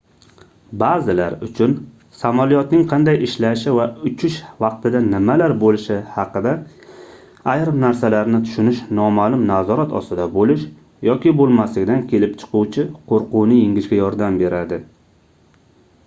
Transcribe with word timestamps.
baʼzilar 0.83 1.33
uchun 1.47 1.73
samolyotning 2.21 2.85
qanday 2.93 3.19
ishlashi 3.27 3.73
va 3.79 3.83
uchish 4.11 4.37
vaqtida 4.65 5.01
nimalar 5.09 5.53
boʻlishi 5.65 5.97
haqida 6.15 6.53
ayrim 7.55 7.77
narsalarni 7.85 8.41
tushinish 8.49 8.81
nomaʼlum 9.03 9.45
nazorat 9.53 9.93
ostida 10.01 10.27
boʻlish 10.41 10.65
yoki 11.11 11.35
boʻlmaslikdan 11.43 12.03
kelib 12.15 12.35
chiquvchi 12.45 12.87
qoʻrquvni 13.13 13.61
yengishga 13.63 14.03
yordam 14.03 14.41
beradi 14.43 14.85